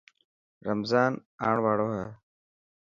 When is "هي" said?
1.97-2.07